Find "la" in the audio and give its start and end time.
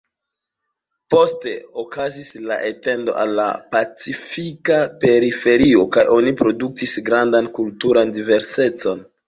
2.53-2.57, 3.41-3.45